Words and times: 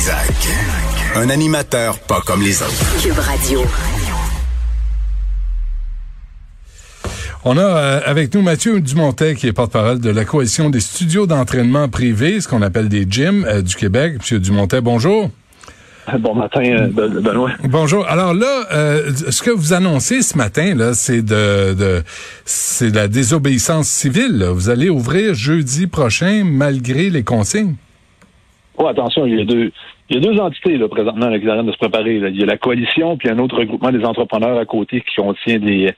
Trisac. 0.00 0.48
Un 1.14 1.28
animateur 1.28 1.98
pas 1.98 2.22
comme 2.24 2.40
les 2.40 2.62
autres. 2.62 3.02
Cube 3.02 3.18
Radio. 3.18 3.60
On 7.44 7.58
a 7.58 7.60
euh, 7.60 8.00
avec 8.06 8.34
nous 8.34 8.40
Mathieu 8.40 8.80
Dumontet, 8.80 9.34
qui 9.34 9.46
est 9.46 9.52
porte-parole 9.52 10.00
de 10.00 10.08
la 10.08 10.24
Coalition 10.24 10.70
des 10.70 10.80
studios 10.80 11.26
d'entraînement 11.26 11.90
privés, 11.90 12.40
ce 12.40 12.48
qu'on 12.48 12.62
appelle 12.62 12.88
des 12.88 13.06
gyms 13.10 13.44
euh, 13.46 13.60
du 13.60 13.74
Québec. 13.76 14.14
Monsieur 14.20 14.38
Dumontet, 14.40 14.80
bonjour. 14.80 15.30
Bon 16.18 16.34
matin, 16.34 16.62
euh, 16.64 16.86
Ben- 16.90 17.20
Benoît. 17.20 17.50
Bonjour. 17.64 18.06
Alors 18.08 18.32
là, 18.32 18.68
euh, 18.72 19.12
ce 19.28 19.42
que 19.42 19.50
vous 19.50 19.74
annoncez 19.74 20.22
ce 20.22 20.34
matin, 20.38 20.74
là, 20.74 20.94
c'est 20.94 21.20
de, 21.20 21.74
de 21.74 22.02
c'est 22.46 22.90
de 22.90 22.96
la 22.96 23.06
désobéissance 23.06 23.88
civile. 23.88 24.38
là. 24.38 24.50
Vous 24.52 24.70
allez 24.70 24.88
ouvrir 24.88 25.34
jeudi 25.34 25.86
prochain 25.86 26.42
malgré 26.46 27.10
les 27.10 27.22
consignes. 27.22 27.74
Oh, 28.82 28.88
attention, 28.88 29.26
il 29.26 29.38
y 29.38 29.40
a 29.42 29.44
deux, 29.44 29.72
il 30.08 30.16
y 30.16 30.18
a 30.18 30.20
deux 30.22 30.40
entités 30.40 30.78
là, 30.78 30.88
présentement 30.88 31.28
là, 31.28 31.38
qui 31.38 31.44
train 31.44 31.62
de 31.62 31.70
se 31.70 31.76
préparer. 31.76 32.16
Il 32.16 32.40
y 32.40 32.42
a 32.42 32.46
la 32.46 32.56
coalition, 32.56 33.18
puis 33.18 33.28
un 33.28 33.38
autre 33.38 33.58
regroupement 33.58 33.92
des 33.92 34.02
entrepreneurs 34.04 34.58
à 34.58 34.64
côté 34.64 35.02
qui 35.02 35.16
contient 35.16 35.58
des, 35.58 35.92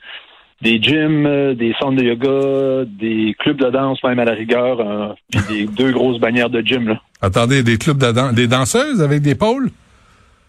des 0.61 0.81
gyms, 0.81 1.53
des 1.53 1.73
centres 1.79 1.95
de 1.95 2.03
yoga, 2.03 2.85
des 2.85 3.35
clubs 3.39 3.57
de 3.57 3.69
danse, 3.69 4.03
même 4.03 4.19
à 4.19 4.25
la 4.25 4.33
rigueur, 4.33 4.81
euh, 4.81 5.13
puis 5.31 5.41
des 5.49 5.65
deux 5.65 5.91
grosses 5.93 6.19
bannières 6.19 6.49
de 6.49 6.59
gym. 6.59 6.89
Là. 6.89 7.01
Attendez, 7.21 7.63
des 7.63 7.77
clubs 7.77 7.97
de 7.97 8.11
dan- 8.11 8.35
des 8.35 8.47
danseuses 8.47 9.01
avec 9.01 9.21
des 9.21 9.35
pôles? 9.35 9.69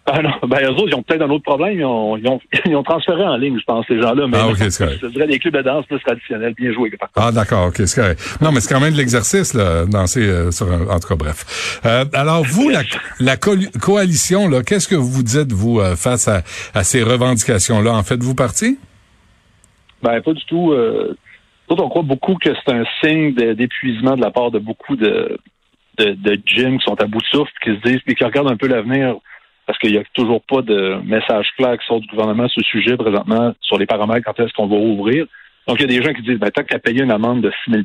Ah 0.07 0.21
non, 0.21 0.29
ben 0.47 0.59
eux 0.63 0.69
autres, 0.69 0.87
ils 0.89 0.93
ont 0.95 1.01
peut-être 1.01 1.23
un 1.23 1.29
autre 1.31 1.43
problème. 1.43 1.79
Ils 1.79 1.83
ont, 1.85 2.15
ils 2.15 2.27
ont, 2.27 2.39
ils 2.67 2.75
ont 2.75 2.83
transféré 2.83 3.23
en 3.23 3.37
ligne, 3.37 3.57
je 3.57 3.63
pense, 3.65 3.85
ces 3.87 3.99
gens-là. 3.99 4.27
Mais 4.27 4.37
Ah, 4.39 4.49
ok, 4.49 4.57
c'est 4.69 4.77
correct. 4.83 4.99
je 5.01 5.07
dirais 5.07 5.25
des 5.27 5.39
clubs 5.39 5.55
de 5.57 5.61
danse 5.63 5.85
plus 5.87 5.99
traditionnels, 5.99 6.53
bien 6.53 6.71
joués. 6.73 6.91
par. 6.91 7.09
Ah, 7.15 7.31
d'accord, 7.31 7.67
ok, 7.69 7.77
c'est 7.85 7.99
correct. 8.01 8.37
Non, 8.39 8.51
mais 8.51 8.59
c'est 8.59 8.71
quand 8.71 8.79
même 8.79 8.93
de 8.93 8.97
l'exercice, 8.97 9.55
là, 9.55 9.85
danser 9.87 10.21
euh, 10.21 10.51
sur 10.51 10.71
un... 10.71 10.87
En 10.87 10.99
tout 10.99 11.07
cas, 11.07 11.15
bref. 11.15 11.81
Euh, 11.85 12.05
alors, 12.13 12.43
vous, 12.43 12.69
la, 12.69 12.81
la 13.19 13.35
co- 13.37 13.55
coalition, 13.81 14.47
là, 14.47 14.61
qu'est-ce 14.61 14.87
que 14.87 14.95
vous 14.95 15.23
dites, 15.23 15.51
vous, 15.51 15.79
euh, 15.79 15.95
face 15.95 16.27
à, 16.27 16.43
à 16.75 16.83
ces 16.83 17.01
revendications-là? 17.01 17.91
En 17.93 18.03
faites-vous 18.03 18.35
partie? 18.35 18.77
Ben, 20.03 20.21
pas 20.21 20.33
du 20.33 20.45
tout. 20.45 20.71
Euh, 20.71 21.15
nous 21.67 21.77
on 21.77 21.89
croit 21.89 22.03
beaucoup 22.03 22.35
que 22.35 22.49
c'est 22.53 22.71
un 22.73 22.83
signe 23.03 23.33
d'épuisement 23.33 24.15
de 24.15 24.21
la 24.21 24.29
part 24.29 24.51
de 24.51 24.59
beaucoup 24.59 24.95
de, 24.95 25.35
de, 25.97 26.11
de 26.11 26.39
gyms 26.45 26.77
qui 26.77 26.85
sont 26.85 27.01
à 27.01 27.05
bout 27.07 27.17
de 27.21 27.25
souffle, 27.25 27.51
qui 27.63 27.71
se 27.71 27.81
disent, 27.89 28.01
puis 28.05 28.13
qui 28.13 28.23
regardent 28.23 28.51
un 28.51 28.55
peu 28.57 28.67
l'avenir, 28.67 29.15
parce 29.65 29.79
qu'il 29.79 29.91
n'y 29.91 29.97
a 29.97 30.03
toujours 30.13 30.41
pas 30.43 30.61
de 30.61 30.99
message 31.05 31.47
clair 31.57 31.77
qui 31.77 31.85
sort 31.85 31.99
du 31.99 32.07
gouvernement 32.07 32.47
sur 32.47 32.61
le 32.61 32.65
sujet 32.65 32.97
présentement, 32.97 33.53
sur 33.61 33.77
les 33.77 33.85
paramètres, 33.85 34.25
quand 34.25 34.43
est-ce 34.43 34.53
qu'on 34.53 34.67
va 34.67 34.75
rouvrir. 34.75 35.25
Donc, 35.67 35.79
il 35.79 35.81
y 35.81 35.95
a 35.95 35.99
des 35.99 36.05
gens 36.05 36.13
qui 36.13 36.21
disent, 36.21 36.39
ben, 36.39 36.51
tant 36.51 36.63
qu'à 36.63 36.79
payer 36.79 37.01
une 37.01 37.11
amende 37.11 37.41
de 37.41 37.51
6 37.65 37.71
000 37.71 37.83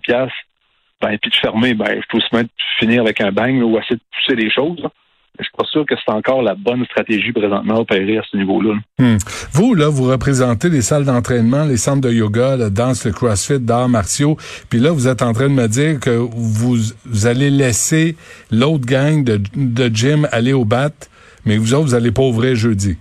ben, 1.01 1.17
puis 1.19 1.31
de 1.31 1.37
fermer, 1.37 1.75
ben, 1.75 1.89
je 1.89 2.07
peux 2.11 2.19
aussi 2.19 2.29
bien 2.31 2.45
finir 2.79 3.03
avec 3.03 3.21
un 3.21 3.33
bang 3.33 3.63
ou 3.63 3.79
essayer 3.79 3.97
de 3.97 4.03
pousser 4.15 4.37
les 4.37 4.51
choses. 4.51 4.79
là. 4.83 4.91
Je 5.39 5.45
suis 5.45 5.53
pas 5.57 5.65
sûr 5.65 5.87
que 5.87 5.95
c'est 5.97 6.13
encore 6.13 6.43
la 6.43 6.55
bonne 6.55 6.85
stratégie 6.85 7.33
présentement 7.33 7.77
à 7.77 7.81
opérer 7.81 8.19
à 8.19 8.23
ce 8.31 8.37
niveau-là. 8.37 8.75
là. 8.75 8.81
Hmm. 8.99 9.19
Vous, 9.53 9.75
là, 9.75 9.89
vous 9.89 10.05
représentez 10.05 10.69
les 10.69 10.83
salles 10.83 11.07
d'entraînement, 11.07 11.65
les 11.65 11.79
centres 11.79 12.03
de 12.03 12.13
yoga, 12.13 12.57
la 12.57 12.69
danse, 12.69 13.07
le 13.07 13.13
crossfit, 13.13 13.59
d'arts 13.59 13.89
martiaux. 13.89 14.37
Puis 14.69 14.81
là, 14.81 14.91
vous 14.91 15.09
êtes 15.09 15.23
en 15.23 15.33
train 15.33 15.49
de 15.49 15.55
me 15.55 15.67
dire 15.67 15.99
que 15.99 16.11
vous, 16.11 16.77
vous 17.07 17.27
allez 17.27 17.49
laisser 17.49 18.17
l'autre 18.51 18.85
gang 18.85 19.25
de, 19.25 19.41
de 19.55 19.95
gym 19.95 20.29
aller 20.31 20.53
au 20.53 20.67
bat, 20.67 20.91
mais 21.45 21.57
vous 21.57 21.75
autres, 21.75 21.85
vous 21.87 21.95
allez 21.95 22.13
pas 22.13 22.23
ouvrir 22.23 22.55
jeudi. 22.55 22.97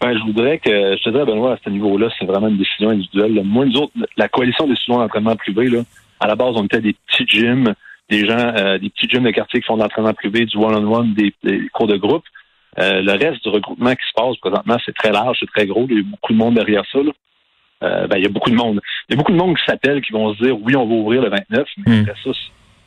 Ben, 0.00 0.16
je 0.16 0.22
voudrais 0.24 0.58
que, 0.58 0.70
je 0.96 1.02
te 1.02 1.10
dirais, 1.10 1.26
Benoît, 1.26 1.52
à 1.54 1.58
ce 1.62 1.68
niveau-là, 1.68 2.08
c'est 2.18 2.24
vraiment 2.24 2.48
une 2.48 2.56
décision 2.56 2.88
individuelle. 2.90 3.34
là. 3.34 3.42
Moi, 3.44 3.66
nous 3.66 3.76
autres, 3.76 3.92
la 4.16 4.28
coalition 4.28 4.66
des 4.66 4.74
studios 4.76 4.98
d'entraînement 4.98 5.36
privé, 5.36 5.68
là, 5.68 5.80
à 6.20 6.26
la 6.26 6.36
base, 6.36 6.54
on 6.56 6.64
était 6.64 6.80
des 6.80 6.94
petits 7.06 7.26
gyms, 7.26 7.74
des 8.08 8.26
gens, 8.26 8.38
euh, 8.56 8.78
des 8.78 8.88
petits 8.88 9.08
gyms 9.08 9.24
de 9.24 9.30
quartier 9.30 9.60
qui 9.60 9.66
font 9.66 9.76
de 9.76 9.82
l'entraînement 9.82 10.14
privé, 10.14 10.46
du 10.46 10.56
one-on-one, 10.56 11.12
des, 11.14 11.34
des 11.44 11.68
cours 11.72 11.86
de 11.86 11.96
groupe. 11.96 12.24
Euh, 12.78 13.02
le 13.02 13.12
reste 13.12 13.42
du 13.42 13.50
regroupement 13.50 13.90
qui 13.92 14.06
se 14.08 14.12
passe 14.14 14.36
présentement, 14.38 14.76
c'est 14.86 14.94
très 14.94 15.10
large, 15.12 15.36
c'est 15.40 15.50
très 15.54 15.66
gros. 15.66 15.86
Il 15.90 15.96
y 15.96 16.00
a 16.00 16.02
beaucoup 16.02 16.32
de 16.32 16.38
monde 16.38 16.54
derrière 16.54 16.84
ça. 16.90 16.98
là. 17.02 17.12
Euh, 17.82 18.06
ben, 18.06 18.16
il 18.18 18.22
y 18.22 18.26
a 18.26 18.30
beaucoup 18.30 18.50
de 18.50 18.56
monde. 18.56 18.80
Il 19.08 19.12
y 19.12 19.14
a 19.14 19.16
beaucoup 19.18 19.32
de 19.32 19.36
monde 19.36 19.56
qui 19.56 19.64
s'appelle, 19.66 20.00
qui 20.02 20.12
vont 20.12 20.32
se 20.34 20.42
dire, 20.42 20.56
oui, 20.62 20.76
on 20.76 20.86
va 20.86 20.94
ouvrir 20.94 21.20
le 21.22 21.28
29, 21.30 21.66
mais 21.86 21.96
Hmm. 22.00 22.04
après 22.08 22.20
ça, 22.24 22.30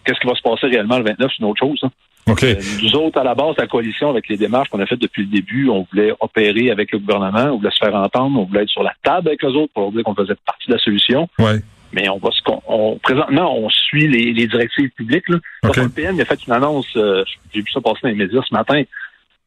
qu'est-ce 0.05 0.19
qui 0.19 0.27
va 0.27 0.35
se 0.35 0.41
passer 0.41 0.67
réellement 0.67 0.97
le 0.97 1.03
29, 1.03 1.31
c'est 1.31 1.39
une 1.43 1.49
autre 1.49 1.59
chose. 1.59 1.79
hein. 1.83 1.91
OK. 2.28 2.44
Euh, 2.44 2.56
nous 2.81 2.95
autres, 2.95 3.19
à 3.19 3.23
la 3.23 3.35
base, 3.35 3.56
la 3.57 3.67
coalition, 3.67 4.09
avec 4.09 4.28
les 4.29 4.38
démarches 4.38 4.69
qu'on 4.69 4.79
a 4.79 4.85
faites 4.85 5.00
depuis 5.00 5.23
le 5.23 5.29
début, 5.29 5.69
on 5.69 5.85
voulait 5.91 6.13
opérer 6.19 6.72
avec 6.72 6.91
le 6.91 7.00
gouvernement, 7.00 7.53
on 7.53 7.57
voulait 7.57 7.72
se 7.72 7.84
faire 7.84 7.95
entendre, 7.95 8.39
on 8.39 8.45
voulait 8.45 8.63
être 8.63 8.69
sur 8.69 8.84
la 8.84 8.94
table 9.03 9.29
avec 9.29 9.44
les 9.44 9.50
autres 9.50 9.73
pour 9.73 9.84
leur 9.84 9.91
dire 9.91 10.03
qu'on 10.03 10.16
faisait 10.16 10.35
partie 10.45 10.67
de 10.67 10.73
la 10.73 10.79
solution. 10.79 11.28
Ouais. 11.39 11.59
Mais 11.91 12.09
on 12.09 12.17
va 12.17 12.31
se 12.31 12.41
on, 12.67 12.97
présentement, 12.97 13.56
on 13.56 13.69
suit 13.69 14.07
les, 14.07 14.34
les 14.34 14.47
directives 14.47 14.89
publiques. 14.91 15.29
Là. 15.29 15.38
Le 15.63 15.89
PM 15.89 16.16
il 16.16 16.22
a 16.22 16.25
fait 16.25 16.39
une 16.47 16.53
annonce, 16.53 16.88
euh, 16.95 17.23
j'ai 17.53 17.61
vu 17.61 17.69
ça 17.72 17.81
passer 17.81 18.00
dans 18.03 18.09
les 18.09 18.16
médias 18.16 18.41
ce 18.47 18.53
matin, 18.53 18.81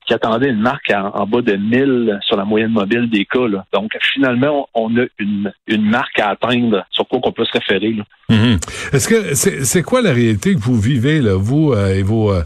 qui 0.06 0.14
attendait 0.14 0.50
une 0.50 0.60
marque 0.60 0.90
en, 0.90 1.08
en 1.14 1.26
bas 1.26 1.42
de 1.42 1.54
1000 1.54 2.18
sur 2.26 2.36
la 2.36 2.44
moyenne 2.44 2.70
mobile 2.70 3.08
des 3.10 3.24
cas. 3.24 3.46
là. 3.48 3.64
Donc, 3.72 3.90
finalement, 4.14 4.68
on 4.74 4.96
a 4.96 5.04
une, 5.18 5.52
une 5.66 5.82
marque 5.88 6.18
à 6.18 6.30
atteindre 6.30 6.84
sur 6.90 7.06
quoi 7.08 7.20
qu'on 7.20 7.32
peut 7.32 7.44
se 7.44 7.52
référer. 7.52 7.92
Là. 7.92 8.04
Mhm. 8.28 8.58
Est-ce 8.92 9.08
que 9.08 9.34
c'est 9.34 9.64
c'est 9.64 9.82
quoi 9.82 10.02
la 10.02 10.12
réalité 10.12 10.54
que 10.54 10.60
vous 10.60 10.78
vivez 10.80 11.20
là, 11.20 11.34
vous 11.36 11.72
euh, 11.72 11.94
et 11.94 12.02
vos 12.02 12.32
euh, 12.32 12.42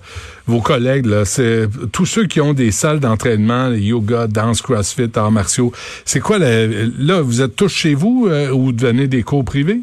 vos 0.46 0.60
collègues 0.60 1.06
là, 1.06 1.24
c'est 1.24 1.66
tous 1.92 2.06
ceux 2.06 2.26
qui 2.26 2.40
ont 2.40 2.52
des 2.52 2.70
salles 2.70 3.00
d'entraînement, 3.00 3.68
yoga, 3.70 4.26
danse, 4.26 4.60
CrossFit, 4.62 5.10
arts 5.16 5.30
martiaux. 5.30 5.72
C'est 6.04 6.20
quoi 6.20 6.38
la, 6.38 6.66
là 6.66 7.22
vous 7.22 7.40
êtes 7.40 7.56
tous 7.56 7.68
chez 7.74 7.94
vous 7.94 8.26
euh, 8.28 8.50
ou 8.50 8.66
vous 8.66 8.72
donnez 8.72 9.06
des 9.06 9.22
cours 9.22 9.44
privés? 9.44 9.80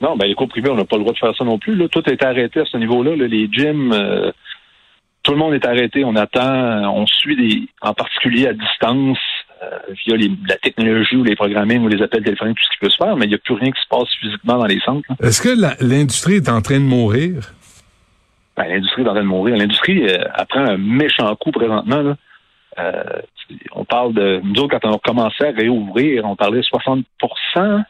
Non, 0.00 0.16
ben 0.16 0.26
les 0.26 0.34
cours 0.34 0.48
privés, 0.48 0.70
on 0.70 0.74
n'a 0.76 0.84
pas 0.84 0.96
le 0.96 1.02
droit 1.02 1.12
de 1.14 1.18
faire 1.18 1.34
ça 1.36 1.44
non 1.44 1.58
plus. 1.58 1.76
Là. 1.76 1.88
Tout 1.88 2.02
est 2.10 2.22
arrêté 2.22 2.60
à 2.60 2.64
ce 2.64 2.76
niveau-là. 2.76 3.16
là. 3.16 3.26
Les 3.26 3.48
gyms, 3.50 3.92
euh, 3.92 4.30
tout 5.24 5.32
le 5.32 5.38
monde 5.38 5.54
est 5.54 5.66
arrêté. 5.66 6.04
On 6.04 6.14
attend, 6.16 6.94
on 6.94 7.06
suit 7.06 7.34
des, 7.36 7.68
en 7.82 7.92
particulier 7.94 8.46
à 8.46 8.52
distance, 8.52 9.18
euh, 9.62 9.78
via 10.06 10.16
les- 10.16 10.30
la 10.48 10.56
technologie 10.56 11.16
ou 11.16 11.24
les 11.24 11.34
programming 11.34 11.82
ou 11.82 11.88
les 11.88 12.00
appels 12.02 12.22
téléphoniques, 12.22 12.58
tout 12.58 12.64
ce 12.64 12.70
qui 12.76 12.78
peut 12.84 12.90
se 12.90 12.96
faire, 12.96 13.16
mais 13.16 13.24
il 13.24 13.30
n'y 13.30 13.34
a 13.34 13.38
plus 13.38 13.54
rien 13.54 13.70
qui 13.72 13.80
se 13.80 13.88
passe 13.88 14.08
physiquement 14.20 14.58
dans 14.58 14.66
les 14.66 14.78
centres. 14.80 15.08
Est-ce 15.22 15.40
que 15.42 15.82
l'industrie 15.84 16.34
est 16.36 16.48
en 16.48 16.60
train 16.60 16.78
de 16.78 16.84
mourir? 16.84 17.52
Ben, 18.56 18.68
l'industrie 18.68 19.02
est 19.02 19.08
en 19.08 19.14
train 19.14 19.22
de 19.22 19.26
mourir. 19.28 19.56
L'industrie 19.56 20.06
euh, 20.08 20.24
apprend 20.34 20.60
un 20.60 20.76
méchant 20.76 21.34
coup 21.36 21.50
présentement. 21.50 22.02
Là. 22.02 22.16
Euh, 22.78 23.02
on 23.72 23.84
parle 23.84 24.12
de. 24.14 24.40
Nous 24.44 24.60
autres, 24.62 24.78
quand 24.78 24.88
on 24.88 24.94
a 24.94 24.98
commencé 24.98 25.44
à 25.44 25.50
réouvrir, 25.50 26.24
on 26.24 26.36
parlait 26.36 26.58
de 26.60 26.64
60% 26.64 27.82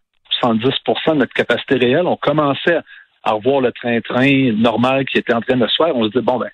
70% 0.43 1.13
de 1.13 1.19
notre 1.19 1.33
capacité 1.33 1.77
réelle. 1.77 2.07
On 2.07 2.17
commençait 2.17 2.79
à 3.23 3.33
revoir 3.33 3.61
le 3.61 3.73
train-train 3.73 4.53
normal 4.53 5.05
qui 5.07 5.19
était 5.19 5.33
en 5.35 5.41
train 5.41 5.57
de 5.57 5.67
se 5.67 5.75
faire. 5.77 5.95
On 5.97 6.05
se 6.05 6.11
dit, 6.11 6.25
bon, 6.25 6.39
ben, 6.39 6.49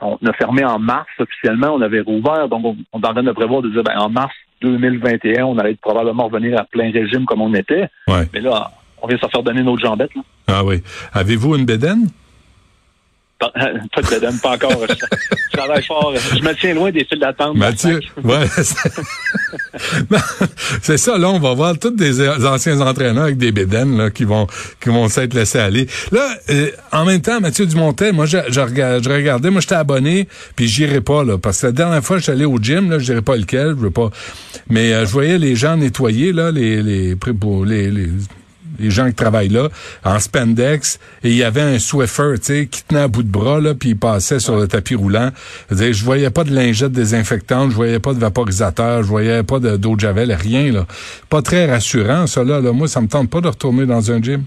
on 0.00 0.18
a 0.26 0.32
fermé 0.32 0.64
en 0.64 0.78
mars 0.78 1.08
officiellement, 1.18 1.74
on 1.74 1.80
avait 1.80 2.00
rouvert, 2.00 2.48
donc 2.48 2.64
on, 2.64 2.76
on 2.92 3.00
est 3.00 3.06
en 3.06 3.12
train 3.12 3.22
de 3.22 3.32
prévoir 3.32 3.62
de 3.62 3.70
dire, 3.70 3.82
ben, 3.82 3.98
en 3.98 4.08
mars 4.08 4.34
2021, 4.62 5.44
on 5.44 5.58
allait 5.58 5.76
probablement 5.80 6.28
revenir 6.28 6.58
à 6.58 6.64
plein 6.64 6.90
régime 6.90 7.24
comme 7.24 7.40
on 7.40 7.54
était. 7.54 7.88
Ouais. 8.08 8.28
Mais 8.32 8.40
là, 8.40 8.70
on 9.02 9.06
vient 9.06 9.16
de 9.16 9.22
se 9.22 9.28
faire 9.28 9.42
donner 9.42 9.62
notre 9.62 9.80
jambette. 9.80 10.14
Là. 10.14 10.22
Ah 10.48 10.64
oui. 10.64 10.82
Avez-vous 11.12 11.56
une 11.56 11.64
bédaine? 11.64 12.08
Pas, 13.40 14.02
de 14.02 14.06
bedaine, 14.06 14.38
pas 14.38 14.50
encore. 14.50 14.84
Je, 14.86 15.56
travaille 15.56 15.82
fort. 15.82 16.12
Je 16.14 16.42
me 16.42 16.52
tiens 16.54 16.74
loin 16.74 16.90
des 16.90 17.04
files 17.06 17.20
d'attente. 17.20 17.56
Mathieu, 17.56 17.98
ouais, 18.22 18.46
c'est 20.82 20.98
ça. 20.98 21.16
Là, 21.16 21.30
on 21.30 21.38
va 21.38 21.54
voir 21.54 21.78
tous 21.78 21.90
des 21.90 22.28
anciens 22.28 22.78
entraîneurs 22.82 23.24
avec 23.24 23.38
des 23.38 23.50
bédaines 23.50 23.96
là, 23.96 24.10
qui 24.10 24.24
vont 24.24 24.46
qui 24.82 24.90
vont 24.90 25.08
s'être 25.08 25.32
laissés 25.32 25.58
aller. 25.58 25.86
Là, 26.12 26.28
euh, 26.50 26.70
en 26.92 27.06
même 27.06 27.22
temps, 27.22 27.40
Mathieu 27.40 27.64
Dumontet, 27.64 28.12
moi, 28.12 28.26
je, 28.26 28.36
je, 28.48 28.52
je 28.52 29.08
regardais, 29.10 29.48
moi, 29.50 29.62
j'étais 29.62 29.74
abonné, 29.74 30.28
puis 30.54 30.68
j'irai 30.68 31.00
pas 31.00 31.24
là, 31.24 31.38
parce 31.38 31.62
que 31.62 31.68
la 31.68 31.72
dernière 31.72 32.04
fois, 32.04 32.18
allé 32.28 32.44
au 32.44 32.58
gym, 32.58 32.90
là, 32.90 32.98
je 32.98 33.06
dirais 33.06 33.22
pas 33.22 33.36
lequel, 33.36 33.68
je 33.70 33.82
veux 33.84 33.90
pas, 33.90 34.10
mais 34.68 34.92
euh, 34.92 35.06
je 35.06 35.12
voyais 35.12 35.38
les 35.38 35.56
gens 35.56 35.78
nettoyer 35.78 36.32
là, 36.32 36.50
les 36.50 36.82
les 36.82 37.14
les, 37.64 37.90
les 37.90 38.08
les 38.80 38.90
gens 38.90 39.06
qui 39.08 39.14
travaillent 39.14 39.48
là, 39.48 39.68
en 40.04 40.18
spandex, 40.18 40.98
et 41.22 41.30
il 41.30 41.36
y 41.36 41.44
avait 41.44 41.60
un 41.60 41.78
Swiffer, 41.78 42.34
tu 42.38 42.44
sais, 42.44 42.66
qui 42.66 42.82
tenait 42.84 43.02
à 43.02 43.08
bout 43.08 43.22
de 43.22 43.30
bras, 43.30 43.60
là, 43.60 43.74
puis 43.74 43.90
il 43.90 43.96
passait 43.96 44.38
sur 44.40 44.56
le 44.56 44.66
tapis 44.66 44.94
roulant. 44.94 45.30
Je 45.70 45.92
je 45.92 46.04
voyais 46.04 46.30
pas 46.30 46.44
de 46.44 46.54
lingette 46.54 46.92
désinfectante, 46.92 47.70
je 47.70 47.76
voyais 47.76 47.98
pas 47.98 48.14
de 48.14 48.18
vaporisateur, 48.18 49.02
je 49.02 49.08
voyais 49.08 49.42
pas 49.42 49.58
de- 49.60 49.76
d'eau 49.76 49.94
de 49.94 50.00
javel, 50.00 50.32
rien, 50.32 50.72
là. 50.72 50.86
Pas 51.28 51.42
très 51.42 51.70
rassurant, 51.70 52.26
ça, 52.26 52.42
là, 52.42 52.60
là. 52.60 52.72
Moi, 52.72 52.88
ça 52.88 53.00
me 53.00 53.08
tente 53.08 53.28
pas 53.30 53.40
de 53.40 53.48
retourner 53.48 53.86
dans 53.86 54.10
un 54.10 54.22
gym. 54.22 54.44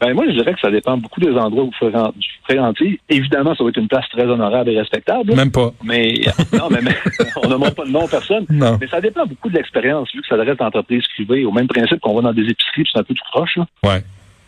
Ben 0.00 0.14
moi, 0.14 0.24
je 0.28 0.32
dirais 0.32 0.52
que 0.52 0.60
ça 0.60 0.70
dépend 0.70 0.96
beaucoup 0.96 1.20
des 1.20 1.30
endroits 1.30 1.62
où 1.64 1.66
vous 1.66 1.72
fréquent- 1.78 2.12
vous 2.48 2.54
fréquentez. 2.54 3.00
Évidemment, 3.08 3.54
ça 3.54 3.62
va 3.64 3.70
être 3.70 3.78
une 3.78 3.88
place 3.88 4.08
très 4.10 4.24
honorable 4.24 4.70
et 4.70 4.78
respectable. 4.78 5.34
Même 5.34 5.50
pas. 5.50 5.72
Mais 5.84 6.14
non, 6.52 6.68
mais, 6.70 6.80
mais 6.82 6.96
on 7.42 7.48
ne 7.48 7.56
montre 7.56 7.74
pas 7.74 7.84
de 7.84 7.90
nom 7.90 8.04
à 8.04 8.08
personne. 8.08 8.44
Non. 8.50 8.78
Mais 8.80 8.88
ça 8.88 9.00
dépend 9.00 9.24
beaucoup 9.26 9.48
de 9.48 9.54
l'expérience, 9.54 10.08
vu 10.14 10.20
que 10.20 10.26
ça 10.28 10.36
reste 10.36 10.60
entreprise 10.60 11.04
privée. 11.14 11.44
Au 11.44 11.52
même 11.52 11.68
principe 11.68 12.00
qu'on 12.00 12.14
va 12.14 12.22
dans 12.22 12.32
des 12.32 12.42
épiceries, 12.42 12.82
puis 12.82 12.90
c'est 12.92 12.98
un 13.00 13.04
peu 13.04 13.14
tout 13.14 13.24
croche. 13.32 13.56
Là. 13.56 13.66
Ouais. 13.84 14.02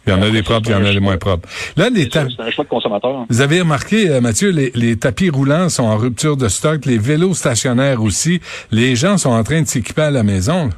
Il 0.06 0.10
y 0.10 0.12
en 0.12 0.20
a 0.20 0.28
des 0.28 0.42
propres, 0.42 0.68
il 0.68 0.72
y 0.72 0.74
en 0.74 0.84
a 0.84 0.92
des 0.92 1.00
moins 1.00 1.16
propres. 1.16 1.48
Là, 1.78 1.88
les 1.88 2.10
ta- 2.10 2.26
c'est 2.28 2.42
un 2.42 2.50
choix 2.50 2.64
de 2.64 2.68
consommateur. 2.68 3.24
Vous 3.30 3.40
avez 3.40 3.60
remarqué, 3.62 4.10
euh, 4.10 4.20
Mathieu, 4.20 4.50
les, 4.50 4.70
les 4.74 4.98
tapis 4.98 5.30
roulants 5.30 5.70
sont 5.70 5.84
en 5.84 5.96
rupture 5.96 6.36
de 6.36 6.48
stock, 6.48 6.84
les 6.84 6.98
vélos 6.98 7.32
stationnaires 7.32 8.02
aussi. 8.02 8.40
Les 8.70 8.96
gens 8.96 9.16
sont 9.16 9.30
en 9.30 9.42
train 9.44 9.62
de 9.62 9.66
s'équiper 9.66 10.02
à 10.02 10.10
la 10.10 10.22
maison. 10.22 10.68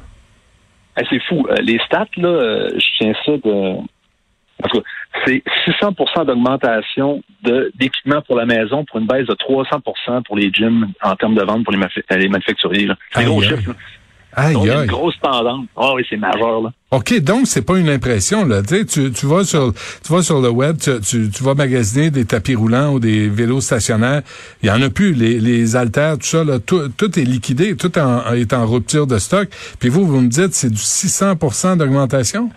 Hey, 0.95 1.05
c'est 1.09 1.21
fou. 1.27 1.45
Euh, 1.49 1.55
les 1.61 1.77
stats, 1.85 2.05
là, 2.15 2.27
euh, 2.29 2.69
je 2.77 2.85
tiens 2.97 3.13
ça 3.25 3.31
de. 3.33 3.51
En 4.63 4.67
tout 4.69 4.77
cas, 4.79 4.83
c'est 5.27 5.43
600% 5.81 6.25
d'augmentation 6.25 7.21
de- 7.43 7.71
d'équipement 7.75 8.21
pour 8.21 8.35
la 8.37 8.45
maison 8.45 8.85
pour 8.85 8.99
une 8.99 9.07
baisse 9.07 9.27
de 9.27 9.33
300% 9.35 10.23
pour 10.23 10.37
les 10.37 10.49
gyms 10.51 10.87
en 11.03 11.15
termes 11.15 11.35
de 11.35 11.43
vente 11.43 11.63
pour 11.65 11.73
les, 11.73 11.79
les 12.17 12.29
manufacturiers. 12.29 12.87
C'est 13.13 13.19
des 13.19 13.25
gros. 13.25 13.41
Aïe, 14.39 14.53
Donc, 14.53 14.65
il 14.65 14.67
y 14.67 14.71
a 14.71 14.81
une 14.83 14.85
grosse 14.87 15.15
tendance. 15.19 15.65
Ah 15.75 15.93
oui, 15.95 16.05
c'est 16.07 16.17
majeur. 16.17 16.61
Là. 16.61 16.71
OK, 16.91 17.19
donc 17.21 17.47
c'est 17.47 17.65
pas 17.65 17.79
une 17.79 17.89
impression 17.89 18.45
là. 18.45 18.61
Tu, 18.61 18.85
tu 18.85 19.25
vas 19.25 19.43
sur 19.43 19.73
tu 19.73 20.13
vas 20.13 20.21
sur 20.21 20.41
le 20.41 20.49
web, 20.49 20.77
tu, 20.77 20.91
tu, 21.01 21.31
tu 21.31 21.43
vas 21.43 21.55
magasiner 21.55 22.11
des 22.11 22.23
tapis 22.25 22.53
roulants 22.53 22.93
ou 22.93 22.99
des 22.99 23.29
vélos 23.29 23.61
stationnaires. 23.61 24.21
Il 24.61 24.67
y 24.67 24.71
en 24.71 24.79
a 24.83 24.91
plus. 24.91 25.13
Les, 25.13 25.39
les 25.39 25.75
haltères, 25.75 26.17
tout 26.19 26.25
ça, 26.25 26.43
là, 26.43 26.59
tout, 26.59 26.87
tout 26.89 27.17
est 27.19 27.23
liquidé, 27.23 27.75
tout 27.75 27.97
en- 27.97 28.31
est 28.33 28.53
en 28.53 28.67
rupture 28.67 29.07
de 29.07 29.17
stock. 29.17 29.47
Puis 29.79 29.89
vous, 29.89 30.05
vous 30.05 30.21
me 30.21 30.27
dites 30.29 30.53
c'est 30.53 30.69
du 30.69 30.77
600% 30.81 31.77
d'augmentation? 31.77 32.51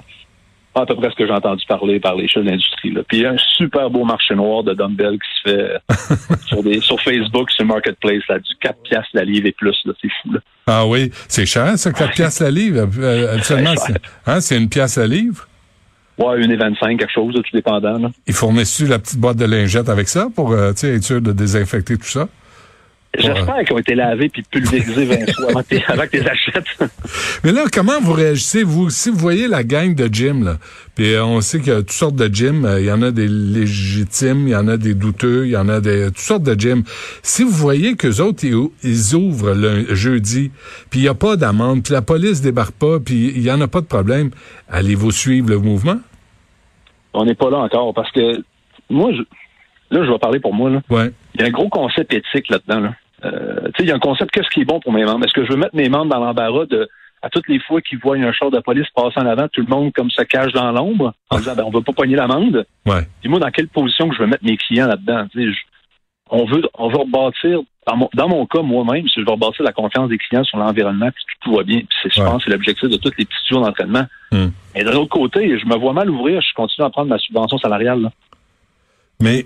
À 0.72 0.86
peu 0.86 0.94
près 0.94 1.10
ce 1.10 1.16
que 1.16 1.26
j'ai 1.26 1.32
entendu 1.32 1.64
parler 1.66 1.98
par 1.98 2.14
les 2.14 2.28
chefs 2.28 2.44
là. 2.44 3.02
Puis 3.08 3.16
il 3.18 3.22
y 3.22 3.26
a 3.26 3.30
un 3.32 3.36
super 3.56 3.90
beau 3.90 4.04
marché 4.04 4.36
noir 4.36 4.62
de 4.62 4.72
dumbbells 4.72 5.18
qui 5.18 5.28
se 5.42 5.50
fait 5.50 5.62
euh, 5.62 5.78
sur, 6.46 6.62
des, 6.62 6.80
sur 6.80 7.00
Facebook, 7.00 7.50
sur 7.50 7.64
Marketplace, 7.64 8.22
là, 8.28 8.38
du 8.38 8.54
4 8.60 8.78
piastres 8.82 9.10
la 9.14 9.24
livre 9.24 9.46
et 9.48 9.52
plus. 9.52 9.76
là. 9.84 9.92
C'est 10.00 10.08
fou. 10.22 10.32
Là. 10.34 10.40
Ah 10.68 10.86
oui, 10.86 11.10
c'est 11.26 11.44
cher 11.44 11.76
ça, 11.76 11.92
4 11.92 12.12
piastres 12.12 12.44
la 12.44 12.50
livre? 12.52 12.88
Euh, 13.00 13.36
Très 13.38 13.42
c'est 13.42 13.64
cher. 13.64 13.96
hein, 14.26 14.40
c'est 14.40 14.56
une 14.56 14.68
pièce 14.68 14.96
la 14.96 15.08
livre? 15.08 15.48
Ouais, 16.18 16.40
une 16.40 16.52
et 16.52 16.56
25, 16.56 16.98
quelque 16.98 17.12
chose, 17.12 17.34
tout 17.34 17.42
dépendant. 17.52 17.98
Là. 17.98 18.10
Ils 18.28 18.34
fournissent-tu 18.34 18.86
la 18.86 18.98
petite 19.00 19.18
boîte 19.18 19.38
de 19.38 19.46
lingettes 19.46 19.88
avec 19.88 20.06
ça 20.08 20.28
pour 20.34 20.52
euh, 20.52 20.70
être 20.70 21.02
sûr 21.02 21.20
de 21.20 21.32
désinfecter 21.32 21.96
tout 21.96 22.04
ça? 22.06 22.28
J'espère 23.18 23.58
qu'ils 23.64 23.72
ont 23.74 23.78
été 23.78 23.96
lavés 23.96 24.28
puis 24.28 24.42
pulvérisés 24.48 25.04
20 25.04 25.16
fois 25.34 25.50
avant 25.50 25.60
avant 25.88 26.02
que 26.04 26.10
tu 26.16 26.22
les 26.22 26.28
achètes. 26.28 26.64
Mais 27.42 27.50
là, 27.50 27.64
comment 27.72 28.00
vous 28.00 28.12
réagissez, 28.12 28.62
vous, 28.62 28.88
si 28.88 29.10
vous 29.10 29.18
voyez 29.18 29.48
la 29.48 29.64
gang 29.64 29.94
de 29.96 30.06
gym, 30.06 30.44
là, 30.44 30.58
puis 30.94 31.14
euh, 31.14 31.24
on 31.24 31.40
sait 31.40 31.58
qu'il 31.58 31.72
y 31.72 31.76
a 31.76 31.78
toutes 31.80 31.90
sortes 31.90 32.14
de 32.14 32.32
gyms, 32.32 32.64
euh, 32.64 32.78
il 32.80 32.86
y 32.86 32.92
en 32.92 33.02
a 33.02 33.10
des 33.10 33.26
légitimes, 33.26 34.46
il 34.46 34.50
y 34.52 34.56
en 34.56 34.68
a 34.68 34.76
des 34.76 34.94
douteux, 34.94 35.46
il 35.46 35.50
y 35.50 35.56
en 35.56 35.68
a 35.68 35.80
des 35.80 36.06
toutes 36.06 36.18
sortes 36.18 36.44
de 36.44 36.54
gyms. 36.58 36.84
Si 37.22 37.42
vous 37.42 37.50
voyez 37.50 37.96
qu'eux 37.96 38.20
autres, 38.20 38.44
ils, 38.44 38.54
ou- 38.54 38.72
ils 38.84 39.14
ouvrent 39.16 39.54
le 39.54 39.92
jeudi, 39.94 40.52
puis 40.88 41.00
il 41.00 41.02
n'y 41.02 41.08
a 41.08 41.14
pas 41.14 41.36
d'amende, 41.36 41.82
puis 41.82 41.92
la 41.92 42.02
police 42.02 42.40
débarque 42.42 42.74
pas, 42.74 43.00
puis 43.00 43.32
il 43.34 43.42
y 43.42 43.50
en 43.50 43.60
a 43.60 43.66
pas 43.66 43.80
de 43.80 43.86
problème, 43.86 44.30
allez-vous 44.68 45.10
suivre 45.10 45.48
le 45.50 45.58
mouvement? 45.58 45.98
On 47.12 47.24
n'est 47.24 47.34
pas 47.34 47.50
là 47.50 47.58
encore 47.58 47.92
parce 47.92 48.12
que 48.12 48.40
moi, 48.88 49.10
je, 49.12 49.22
là, 49.96 50.04
je 50.06 50.10
vais 50.12 50.18
parler 50.20 50.38
pour 50.38 50.54
moi. 50.54 50.70
Là. 50.70 50.80
Ouais. 50.90 51.10
Il 51.34 51.40
y 51.40 51.44
a 51.44 51.46
un 51.48 51.50
gros 51.50 51.68
concept 51.68 52.12
éthique 52.14 52.48
là-dedans. 52.48 52.80
Là. 52.80 52.94
Euh, 53.24 53.66
tu 53.66 53.70
sais, 53.78 53.82
il 53.84 53.86
y 53.88 53.92
a 53.92 53.96
un 53.96 53.98
concept, 54.00 54.30
qu'est-ce 54.30 54.48
qui 54.50 54.60
est 54.62 54.64
bon 54.64 54.80
pour 54.80 54.92
mes 54.92 55.04
membres? 55.04 55.24
Est-ce 55.24 55.34
que 55.34 55.44
je 55.44 55.50
veux 55.52 55.58
mettre 55.58 55.74
mes 55.76 55.88
membres 55.88 56.12
dans 56.14 56.20
l'embarras 56.24 56.66
de 56.66 56.88
à 57.22 57.28
toutes 57.28 57.48
les 57.48 57.58
fois 57.60 57.82
qu'ils 57.82 57.98
voient 57.98 58.16
un 58.16 58.32
char 58.32 58.50
de 58.50 58.60
police 58.60 58.86
passer 58.94 59.18
en 59.20 59.26
avant, 59.26 59.46
tout 59.48 59.60
le 59.60 59.66
monde 59.66 59.92
comme 59.92 60.10
se 60.10 60.22
cache 60.22 60.52
dans 60.52 60.72
l'ombre 60.72 61.12
en 61.28 61.36
disant 61.36 61.54
ben, 61.54 61.64
on 61.64 61.70
veut 61.70 61.82
pas 61.82 61.92
pogner 61.92 62.16
l'amende? 62.16 62.64
Ouais. 62.86 63.06
Dis-moi 63.22 63.38
dans 63.38 63.50
quelle 63.50 63.68
position 63.68 64.08
que 64.08 64.14
je 64.16 64.20
veux 64.22 64.26
mettre 64.26 64.44
mes 64.44 64.56
clients 64.56 64.86
là-dedans. 64.86 65.26
Je- 65.34 65.50
on 66.30 66.46
veut 66.46 66.62
on 66.78 66.88
veut 66.88 66.96
rebâtir, 66.96 67.58
dans 67.86 67.96
mon, 67.96 68.08
dans 68.14 68.28
mon 68.28 68.46
cas, 68.46 68.62
moi-même, 68.62 69.06
si 69.08 69.20
je 69.20 69.26
veux 69.26 69.32
rebâtir 69.32 69.64
la 69.64 69.72
confiance 69.72 70.08
des 70.08 70.16
clients 70.16 70.44
sur 70.44 70.56
l'environnement, 70.58 71.10
puis 71.14 71.24
tout 71.42 71.56
va 71.56 71.62
bien. 71.62 71.80
Puis 71.80 71.88
c'est, 72.02 72.14
je 72.14 72.20
Ouais. 72.22 72.26
pense 72.26 72.42
c'est 72.44 72.50
l'objectif 72.52 72.88
de 72.88 72.96
tous 72.96 73.12
les 73.18 73.24
petits 73.26 73.48
jours 73.50 73.60
d'entraînement. 73.66 74.06
Hmm. 74.32 74.48
Et 74.74 74.82
de 74.84 74.90
l'autre 74.90 75.10
côté, 75.10 75.58
je 75.58 75.66
me 75.66 75.76
vois 75.76 75.92
mal 75.92 76.08
ouvrir, 76.08 76.40
je 76.40 76.54
continue 76.54 76.86
à 76.86 76.90
prendre 76.90 77.08
ma 77.08 77.18
subvention 77.18 77.58
salariale. 77.58 78.00
Là. 78.00 78.10
Mais 79.20 79.44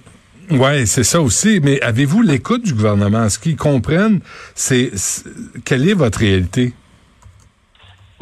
ouais, 0.50 0.86
c'est 0.86 1.04
ça 1.04 1.20
aussi. 1.20 1.60
Mais 1.62 1.80
avez-vous 1.80 2.22
l'écoute 2.22 2.62
du 2.64 2.72
gouvernement? 2.74 3.24
Est-ce 3.24 3.38
qu'ils 3.38 3.56
comprennent 3.56 4.20
c'est, 4.54 4.90
quelle 5.64 5.88
est 5.88 5.94
votre 5.94 6.18
réalité? 6.20 6.72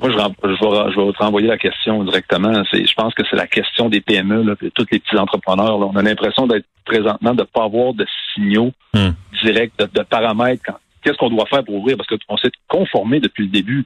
Moi, 0.01 0.11
je, 0.11 0.17
vais, 0.17 0.93
je 0.93 1.01
vais 1.01 1.13
te 1.13 1.19
renvoyer 1.19 1.47
la 1.47 1.59
question 1.59 2.03
directement. 2.03 2.65
C'est, 2.73 2.85
je 2.87 2.95
pense 2.95 3.15
que 3.15 3.23
c'est 3.31 3.37
la 3.37 3.47
question 3.47 3.89
des 3.89 4.01
PME, 4.01 4.43
là, 4.43 4.55
tous 4.75 4.87
les 4.91 4.99
petits 4.99 5.17
entrepreneurs. 5.17 5.79
Là. 5.79 5.87
On 5.93 5.97
a 5.97 6.03
l'impression 6.03 6.47
d'être 6.49 6.67
présentement 6.85 7.35
de 7.35 7.43
ne 7.43 7.47
pas 7.47 7.65
avoir 7.65 7.95
de 7.95 8.05
signaux 8.35 8.73
Hmm. 8.95 9.13
directs, 9.43 9.73
de, 9.79 9.87
de 9.87 10.03
paramètres. 10.03 10.71
Qu'est-ce 11.03 11.17
qu'on 11.17 11.31
doit 11.31 11.47
faire 11.47 11.65
pour 11.65 11.77
ouvrir? 11.77 11.97
Parce 11.97 12.09
qu'on 12.09 12.37
s'est 12.37 12.51
conformé 12.69 13.21
depuis 13.21 13.45
le 13.45 13.51
début. 13.51 13.85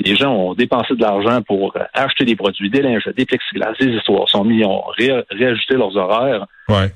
Les 0.00 0.16
gens 0.16 0.32
ont 0.34 0.54
dépensé 0.54 0.96
de 0.96 1.00
l'argent 1.00 1.42
pour 1.42 1.76
euh, 1.76 1.80
acheter 1.94 2.24
des 2.24 2.34
produits, 2.34 2.68
des 2.68 2.82
lingettes, 2.82 3.16
des 3.16 3.24
plexiglas, 3.24 3.72
des 3.78 3.86
histoires. 3.86 4.28
Sont 4.28 4.42
mis, 4.44 4.64
ont 4.64 4.82
ré- 4.98 5.22
réajusté 5.30 5.74
leurs 5.74 5.96
horaires 5.96 6.46
Ouais. 6.68 6.92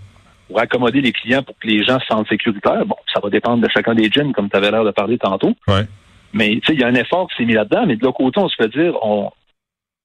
Pour 0.48 0.60
accommoder 0.60 1.00
les 1.00 1.12
clients 1.12 1.42
pour 1.42 1.58
que 1.58 1.66
les 1.66 1.84
gens 1.84 1.98
se 2.00 2.06
sentent 2.06 2.28
sécuritaires. 2.28 2.84
Bon, 2.86 2.96
ça 3.12 3.20
va 3.20 3.30
dépendre 3.30 3.62
de 3.62 3.68
chacun 3.68 3.94
des 3.94 4.08
gyms, 4.10 4.32
comme 4.32 4.48
tu 4.48 4.56
avais 4.56 4.70
l'air 4.70 4.84
de 4.84 4.90
parler 4.92 5.18
tantôt. 5.18 5.54
Ouais. 5.68 5.86
Mais 6.32 6.50
tu 6.60 6.66
sais, 6.66 6.74
il 6.74 6.80
y 6.80 6.84
a 6.84 6.88
un 6.88 6.94
effort 6.94 7.28
qui 7.28 7.36
s'est 7.36 7.44
mis 7.44 7.54
là-dedans, 7.54 7.84
mais 7.86 7.96
de 7.96 8.04
l'autre 8.04 8.18
côté, 8.18 8.38
on 8.40 8.48
se 8.48 8.56
fait 8.56 8.68
dire, 8.68 8.94
on, 9.02 9.30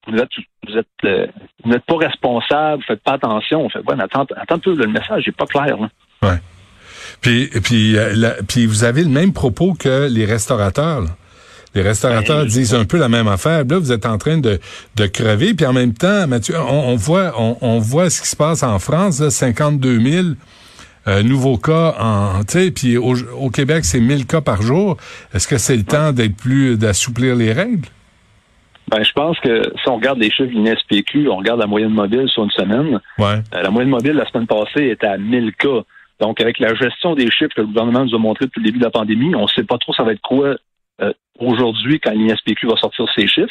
vous 0.07 0.17
êtes, 0.17 0.29
vous 0.67 0.77
êtes, 0.77 0.87
euh, 1.05 1.27
vous 1.63 1.69
n'êtes 1.71 1.85
pas 1.85 1.97
responsable, 1.97 2.83
faites 2.87 3.03
pas 3.03 3.13
attention. 3.13 3.65
On 3.65 3.69
fait, 3.69 3.79
ouais, 3.79 3.95
mais 3.95 4.03
attends, 4.03 4.25
attends 4.35 4.55
un 4.55 4.59
peu, 4.59 4.73
le 4.75 4.87
message 4.87 5.27
n'est 5.27 5.33
pas 5.33 5.45
clair. 5.45 5.77
Là. 5.77 5.89
Ouais. 6.23 6.37
Puis, 7.21 7.49
puis, 7.63 7.97
euh, 7.97 8.13
la- 8.15 8.35
puis 8.47 8.65
vous 8.65 8.83
avez 8.83 9.03
le 9.03 9.09
même 9.09 9.33
propos 9.33 9.73
que 9.73 10.07
les 10.09 10.25
restaurateurs. 10.25 11.01
là. 11.01 11.09
Les 11.73 11.81
restaurateurs 11.81 12.41
Ben, 12.41 12.47
disent 12.47 12.73
un 12.75 12.85
peu 12.85 12.97
la 12.97 13.07
même 13.09 13.27
affaire. 13.27 13.63
Là, 13.65 13.79
vous 13.79 13.91
êtes 13.91 14.05
en 14.05 14.17
train 14.17 14.37
de, 14.37 14.59
de 14.95 15.05
crever. 15.07 15.53
Puis 15.53 15.65
en 15.65 15.73
même 15.73 15.93
temps, 15.93 16.27
Mathieu, 16.27 16.55
on, 16.59 16.89
on 16.91 16.95
voit, 16.95 17.33
on, 17.37 17.57
on 17.61 17.79
voit 17.79 18.09
ce 18.09 18.21
qui 18.21 18.27
se 18.27 18.35
passe 18.35 18.61
en 18.63 18.77
France. 18.79 19.21
Là, 19.21 19.29
52 19.29 19.99
000 19.99 20.27
euh, 21.07 21.23
nouveaux 21.23 21.57
cas 21.57 21.95
en, 21.99 22.43
tu 22.43 22.59
sais, 22.59 22.71
puis 22.71 22.97
au, 22.97 23.15
au 23.39 23.49
Québec, 23.49 23.85
c'est 23.85 23.99
1000 24.01 24.25
cas 24.27 24.41
par 24.41 24.61
jour. 24.61 24.97
Est-ce 25.33 25.47
que 25.47 25.57
c'est 25.57 25.77
le 25.77 25.83
temps 25.83 26.11
d'être 26.11 26.35
plus, 26.35 26.77
d'assouplir 26.77 27.35
les 27.35 27.53
règles? 27.53 27.87
Ben, 28.89 29.01
je 29.03 29.11
pense 29.13 29.39
que 29.39 29.61
si 29.81 29.87
on 29.89 29.95
regarde 29.95 30.19
les 30.19 30.29
chiffres 30.29 30.51
l'INSPQ, 30.53 31.29
on 31.29 31.37
regarde 31.37 31.59
la 31.61 31.67
moyenne 31.67 31.93
mobile 31.93 32.27
sur 32.27 32.43
une 32.43 32.51
semaine, 32.51 32.99
Ouais. 33.17 33.41
euh, 33.55 33.61
la 33.61 33.69
moyenne 33.69 33.89
mobile 33.89 34.11
la 34.13 34.27
semaine 34.29 34.47
passée 34.47 34.89
était 34.89 35.07
à 35.07 35.17
1000 35.17 35.53
cas. 35.55 35.83
Donc, 36.19 36.41
avec 36.41 36.59
la 36.59 36.75
gestion 36.75 37.15
des 37.15 37.31
chiffres 37.31 37.55
que 37.55 37.61
le 37.61 37.67
gouvernement 37.67 38.03
nous 38.05 38.13
a 38.13 38.19
montré 38.19 38.45
depuis 38.45 38.59
le 38.59 38.65
début 38.65 38.79
de 38.79 38.83
la 38.83 38.91
pandémie, 38.91 39.33
on 39.33 39.43
ne 39.43 39.47
sait 39.47 39.63
pas 39.63 39.77
trop 39.77 39.93
ça 39.93 40.03
va 40.03 40.11
être 40.11 40.21
quoi 40.21 40.55
euh, 41.01 41.13
aujourd'hui 41.43 41.99
quand 41.99 42.11
l'INSPQ 42.11 42.67
va 42.67 42.75
sortir 42.77 43.05
ses 43.15 43.27
chiffres. 43.27 43.47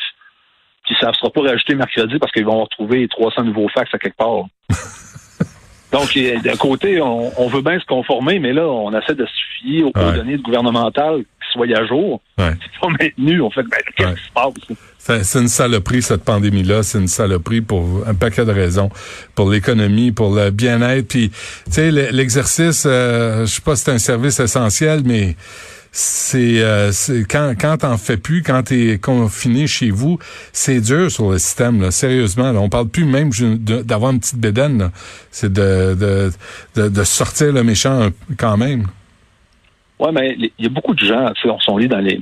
Puis 0.86 0.96
ça 1.00 1.08
ne 1.08 1.12
sera 1.12 1.30
pas 1.30 1.42
rajouté 1.42 1.74
mercredi 1.74 2.18
parce 2.18 2.32
qu'ils 2.32 2.44
vont 2.46 2.62
retrouver 2.62 3.06
300 3.08 3.44
nouveaux 3.44 3.68
fax 3.68 3.92
à 3.94 3.98
quelque 3.98 4.16
part. 4.16 4.44
Donc, 5.92 6.16
d'un 6.44 6.56
côté, 6.56 7.00
on, 7.00 7.32
on 7.40 7.48
veut 7.48 7.62
bien 7.62 7.78
se 7.80 7.84
conformer, 7.84 8.38
mais 8.38 8.52
là, 8.52 8.64
on 8.64 8.96
essaie 8.96 9.14
de 9.16 9.26
se 9.26 9.32
fier 9.58 9.82
aux 9.82 9.90
Ouais. 9.96 10.12
données 10.14 10.36
gouvernementales 10.38 11.18
qui 11.22 11.52
soient 11.52 11.66
à 11.76 11.84
jour. 11.84 12.20
Ouais. 12.38 12.52
Sont 12.80 12.90
maintenues. 12.90 13.42
On 13.42 13.50
fait, 13.50 13.64
ben, 13.64 13.78
qu'est-ce 13.96 14.08
Ouais. 14.08 14.14
qui 14.14 14.22
se 14.24 14.32
passe? 14.32 14.78
C'est 14.98 15.24
c'est 15.24 15.40
une 15.40 15.48
saloperie, 15.48 16.00
cette 16.02 16.22
pandémie-là. 16.24 16.84
C'est 16.84 16.98
une 16.98 17.08
saloperie 17.08 17.60
pour 17.60 18.06
un 18.06 18.14
paquet 18.14 18.44
de 18.44 18.52
raisons. 18.52 18.88
Pour 19.34 19.50
l'économie, 19.50 20.12
pour 20.12 20.32
le 20.32 20.50
bien-être. 20.50 21.08
Puis, 21.08 21.30
tu 21.30 21.36
sais, 21.72 21.90
le- 21.90 22.10
l'exercice, 22.12 22.84
euh, 22.86 23.40
je 23.40 23.46
sais 23.46 23.60
pas 23.62 23.74
si 23.74 23.82
c'est 23.84 23.90
un 23.90 23.98
service 23.98 24.38
essentiel, 24.38 25.00
mais 25.04 25.34
c'est 25.92 26.62
euh, 26.62 26.92
quand 27.28 27.54
quand 27.60 27.78
t'en 27.78 27.96
fais 27.96 28.16
plus, 28.16 28.42
quand 28.42 28.62
t'es 28.64 28.98
confiné 28.98 29.66
chez 29.66 29.90
vous, 29.90 30.18
c'est 30.52 30.80
dur 30.80 31.10
sur 31.10 31.30
le 31.30 31.38
système. 31.38 31.80
Là, 31.80 31.90
sérieusement, 31.90 32.52
là, 32.52 32.60
on 32.60 32.68
parle 32.68 32.88
plus 32.88 33.04
même 33.04 33.30
d'avoir 33.58 34.12
une 34.12 34.20
petite 34.20 34.38
bédaine. 34.38 34.90
C'est 35.30 35.52
de, 35.52 35.94
de, 35.94 36.30
de 36.76 36.88
de 36.88 37.04
sortir 37.04 37.52
le 37.52 37.64
méchant 37.64 38.08
quand 38.38 38.56
même. 38.56 38.86
Ouais, 39.98 40.12
mais 40.12 40.34
il 40.38 40.50
y 40.58 40.66
a 40.66 40.70
beaucoup 40.70 40.94
de 40.94 41.04
gens, 41.04 41.30
on 41.44 41.60
sont 41.60 41.76
allés 41.76 41.86
dans 41.88 41.98
les, 41.98 42.18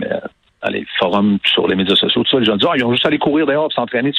dans 0.62 0.70
les 0.70 0.84
forums, 0.98 1.38
sur 1.44 1.68
les 1.68 1.76
médias 1.76 1.94
sociaux, 1.94 2.25
tout 2.25 2.30
ça, 2.30 2.40
les 2.40 2.46
gens 2.46 2.56
disent, 2.56 2.68
ah, 2.68 2.76
ils 2.76 2.84
ont 2.84 2.90
juste 2.90 3.06
aller 3.06 3.18
courir 3.18 3.46
dehors, 3.46 3.72
s'entraîner. 3.72 4.12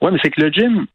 Ouais, 0.00 0.10
mais 0.10 0.18
c'est 0.22 0.30
que 0.30 0.40
le 0.40 0.50
gym, 0.50 0.86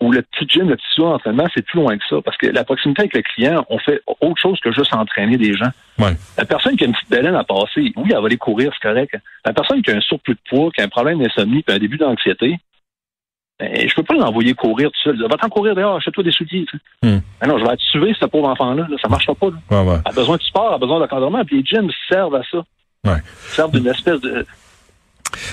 ou 0.00 0.12
le 0.12 0.22
petit 0.22 0.46
gym, 0.48 0.68
le 0.68 0.76
petit 0.76 0.86
studio 0.92 1.10
d'entraînement, 1.10 1.46
c'est 1.54 1.64
plus 1.64 1.80
loin 1.80 1.96
que 1.96 2.04
ça, 2.08 2.16
parce 2.22 2.36
que 2.36 2.46
la 2.46 2.64
proximité 2.64 3.02
avec 3.02 3.14
le 3.14 3.22
client, 3.22 3.64
on 3.70 3.78
fait 3.78 4.02
autre 4.20 4.40
chose 4.40 4.58
que 4.60 4.72
juste 4.72 4.94
entraîner 4.94 5.36
des 5.36 5.54
gens. 5.54 5.70
Ouais. 5.98 6.16
La 6.36 6.44
personne 6.44 6.76
qui 6.76 6.84
a 6.84 6.86
une 6.86 6.92
petite 6.92 7.10
baleine 7.10 7.36
à 7.36 7.44
passer, 7.44 7.92
oui, 7.96 8.10
elle 8.10 8.18
va 8.18 8.26
aller 8.26 8.36
courir, 8.36 8.72
c'est 8.74 8.88
correct. 8.88 9.16
La 9.44 9.52
personne 9.52 9.82
qui 9.82 9.90
a 9.90 9.96
un 9.96 10.00
surplus 10.00 10.34
de 10.34 10.40
poids, 10.48 10.70
qui 10.72 10.80
a 10.80 10.84
un 10.84 10.88
problème 10.88 11.22
d'insomnie, 11.22 11.62
puis 11.62 11.74
un 11.74 11.78
début 11.78 11.96
d'anxiété, 11.96 12.58
ben, 13.60 13.88
je 13.88 13.94
peux 13.94 14.02
pas 14.02 14.14
l'envoyer 14.14 14.52
courir 14.54 14.90
tout 14.90 15.00
seul. 15.04 15.20
Va 15.28 15.36
t'en 15.36 15.48
courir 15.48 15.76
dehors, 15.76 15.96
achète-toi 15.96 16.24
des 16.24 16.32
souliers. 16.32 16.66
Hmm. 17.02 17.18
Ben 17.40 17.46
non, 17.46 17.58
je 17.58 17.64
vais 17.64 17.72
être 17.72 17.82
tuer 17.92 18.14
ce 18.18 18.26
pauvre 18.26 18.48
enfant-là. 18.48 18.86
Là. 18.88 18.96
Ça 19.00 19.08
marchera 19.08 19.34
pas. 19.34 19.46
Là. 19.46 19.56
Ouais, 19.70 19.90
ouais. 19.90 19.98
Elle 20.04 20.12
a 20.12 20.14
besoin 20.14 20.36
de 20.36 20.42
sport, 20.42 20.66
elle 20.70 20.74
a 20.74 20.78
besoin 20.78 20.98
d'encadrement, 20.98 21.44
puis 21.44 21.58
les 21.58 21.64
gyms 21.64 21.90
servent 22.08 22.34
à 22.34 22.42
ça. 22.50 22.64
Ils 23.06 23.22
servent 23.50 23.72
d'une 23.72 23.86
espèce 23.86 24.20
de. 24.20 24.44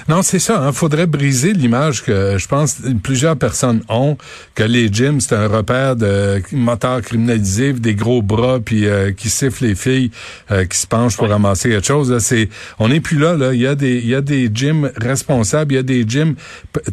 Non, 0.07 0.21
c'est 0.21 0.39
ça. 0.39 0.59
Il 0.61 0.67
hein. 0.67 0.71
faudrait 0.71 1.07
briser 1.07 1.53
l'image 1.53 2.03
que 2.03 2.37
je 2.37 2.47
pense 2.47 2.81
plusieurs 3.03 3.37
personnes 3.37 3.81
ont 3.89 4.17
que 4.55 4.63
les 4.63 4.91
gyms 4.91 5.19
c'est 5.19 5.35
un 5.35 5.47
repère 5.47 5.95
de 5.95 6.41
moteurs 6.51 7.01
criminalisés, 7.01 7.73
des 7.73 7.95
gros 7.95 8.21
bras 8.21 8.59
puis 8.59 8.85
euh, 8.85 9.11
qui 9.11 9.29
sifflent 9.29 9.65
les 9.65 9.75
filles 9.75 10.11
euh, 10.51 10.65
qui 10.65 10.77
se 10.77 10.87
penchent 10.87 11.17
pour 11.17 11.29
ramasser 11.29 11.69
quelque 11.69 11.87
chose. 11.87 12.17
C'est 12.19 12.49
on 12.79 12.89
n'est 12.89 13.01
plus 13.01 13.17
là. 13.17 13.35
Là, 13.35 13.53
il 13.53 13.61
y 13.61 13.67
a 13.67 13.75
des 13.75 13.97
il 13.97 14.07
y 14.07 14.15
a 14.15 14.21
des 14.21 14.49
gyms 14.53 14.91
responsables, 14.97 15.73
il 15.73 15.75
y 15.75 15.79
a 15.79 15.83
des 15.83 16.03
gyms 16.07 16.35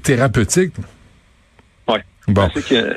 thérapeutiques. 0.03 0.75
Oui. 1.89 1.99
Bon. 2.29 2.49
Que 2.49 2.97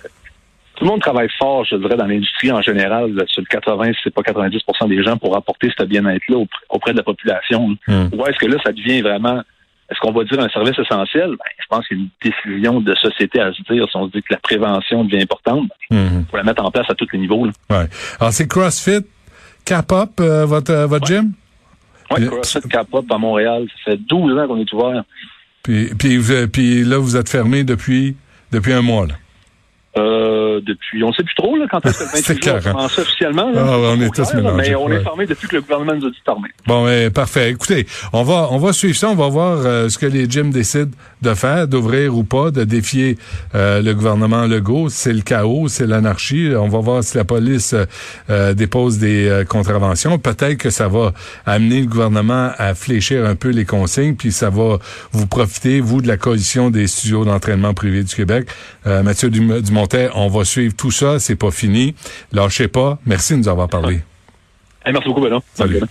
tout 0.81 0.85
le 0.85 0.93
monde 0.93 1.01
travaille 1.01 1.29
fort, 1.37 1.63
je 1.63 1.75
dirais, 1.75 1.95
dans 1.95 2.07
l'industrie 2.07 2.51
en 2.51 2.61
général, 2.63 3.13
sur 3.27 3.41
le 3.41 3.45
80, 3.45 3.91
c'est 4.03 4.11
pas 4.11 4.23
90% 4.23 4.89
des 4.89 5.03
gens 5.03 5.15
pour 5.15 5.37
apporter 5.37 5.71
ce 5.77 5.83
bien-être-là 5.83 6.43
auprès 6.69 6.93
de 6.93 6.97
la 6.97 7.03
population. 7.03 7.77
Hmm. 7.87 8.07
Ou 8.11 8.25
est-ce 8.25 8.39
que 8.39 8.47
là, 8.47 8.57
ça 8.63 8.71
devient 8.71 9.01
vraiment 9.01 9.43
est-ce 9.91 9.99
qu'on 9.99 10.13
va 10.13 10.23
dire 10.23 10.39
un 10.39 10.47
service 10.47 10.79
essentiel? 10.79 11.31
Ben, 11.31 11.37
je 11.59 11.65
pense 11.69 11.85
qu'il 11.85 11.97
y 11.97 11.99
a 11.99 12.03
une 12.03 12.09
décision 12.23 12.79
de 12.79 12.95
société 12.95 13.41
à 13.41 13.51
se 13.51 13.61
dire. 13.63 13.85
Si 13.89 13.97
on 13.97 14.07
se 14.07 14.11
dit 14.11 14.21
que 14.21 14.33
la 14.33 14.39
prévention 14.39 15.03
devient 15.03 15.23
importante, 15.23 15.69
il 15.89 15.97
mhm. 15.97 16.25
faut 16.31 16.37
la 16.37 16.43
mettre 16.43 16.63
en 16.63 16.71
place 16.71 16.89
à 16.89 16.95
tous 16.95 17.07
les 17.11 17.19
niveaux. 17.19 17.45
Ouais. 17.69 17.87
Alors, 18.19 18.31
c'est 18.31 18.47
CrossFit, 18.47 19.05
Cap-Up, 19.65 20.11
euh, 20.21 20.45
votre, 20.45 20.71
euh, 20.71 20.87
votre 20.87 21.05
gym? 21.05 21.33
Oui, 22.09 22.25
CrossFit 22.25 22.67
Cap-Up 22.69 23.05
à 23.11 23.17
Montréal. 23.17 23.67
Ça 23.83 23.91
fait 23.91 23.97
12 23.97 24.37
ans 24.37 24.47
qu'on 24.47 24.59
est 24.59 24.73
ouvert. 24.73 25.03
Puis, 25.61 25.89
puis, 25.99 26.19
puis 26.47 26.83
là, 26.85 26.97
vous 26.97 27.17
êtes 27.17 27.29
fermé 27.29 27.65
depuis, 27.65 28.15
depuis 28.51 28.71
un 28.71 28.81
mois. 28.81 29.07
Là. 29.07 29.15
Euh, 29.97 30.61
depuis, 30.65 31.03
on 31.03 31.09
ne 31.09 31.13
sait 31.13 31.23
plus 31.23 31.35
trop 31.35 31.57
là, 31.57 31.65
quand 31.69 31.85
est-ce 31.85 31.99
que 31.99 32.03
le 32.03 32.09
28 32.39 32.43
juin 32.63 32.75
a 32.77 32.85
officiellement. 32.85 33.51
Là, 33.51 33.65
ah, 33.67 33.77
on 33.77 34.01
est 34.01 34.13
tous 34.13 34.33
mélangés. 34.33 34.69
Mais 34.69 34.75
on 34.75 34.89
est 34.89 35.03
formé 35.03 35.25
depuis 35.25 35.49
que 35.49 35.55
le 35.55 35.61
gouvernement 35.61 35.95
nous 35.95 36.07
a 36.07 36.09
dit 36.09 36.17
de 36.17 36.23
fermer. 36.23 36.47
Bon, 36.65 36.87
eh, 36.87 37.09
parfait. 37.09 37.51
Écoutez, 37.51 37.85
on 38.13 38.23
va 38.23 38.47
on 38.51 38.57
va 38.57 38.71
suivre 38.71 38.95
ça, 38.95 39.09
on 39.09 39.15
va 39.15 39.27
voir 39.27 39.57
euh, 39.65 39.89
ce 39.89 39.97
que 39.97 40.05
les 40.05 40.29
gyms 40.29 40.51
décident 40.51 40.91
de 41.21 41.33
faire, 41.33 41.67
d'ouvrir 41.67 42.15
ou 42.15 42.23
pas, 42.23 42.51
de 42.51 42.63
défier 42.63 43.17
euh, 43.53 43.81
le 43.81 43.93
gouvernement 43.93 44.45
Legault. 44.45 44.87
C'est 44.87 45.11
le 45.11 45.21
chaos, 45.21 45.67
c'est 45.67 45.87
l'anarchie. 45.87 46.53
On 46.57 46.69
va 46.69 46.79
voir 46.79 47.03
si 47.03 47.17
la 47.17 47.25
police 47.25 47.75
euh, 48.29 48.53
dépose 48.53 48.97
des 48.97 49.43
contraventions. 49.49 50.17
Peut-être 50.19 50.57
que 50.57 50.69
ça 50.69 50.87
va 50.87 51.11
amener 51.45 51.81
le 51.81 51.87
gouvernement 51.87 52.51
à 52.57 52.75
fléchir 52.75 53.25
un 53.25 53.35
peu 53.35 53.49
les 53.49 53.65
consignes, 53.65 54.15
puis 54.15 54.31
ça 54.31 54.49
va 54.49 54.77
vous 55.11 55.27
profiter, 55.27 55.81
vous, 55.81 56.01
de 56.01 56.07
la 56.07 56.17
coalition 56.17 56.69
des 56.69 56.87
studios 56.87 57.25
d'entraînement 57.25 57.73
privés 57.73 58.03
du 58.03 58.15
Québec. 58.15 58.47
Mathieu 58.85 59.29
Dumont 59.29 59.80
on 60.13 60.27
va 60.27 60.45
suivre 60.45 60.75
tout 60.75 60.91
ça, 60.91 61.19
c'est 61.19 61.35
pas 61.35 61.51
fini. 61.51 61.95
Lâchez 62.31 62.67
pas. 62.67 62.99
Merci 63.05 63.33
de 63.33 63.39
nous 63.39 63.47
avoir 63.47 63.69
parlé. 63.69 64.01
merci 64.85 65.07
beaucoup, 65.07 65.21
Benoît. 65.21 65.41
Salut. 65.53 65.81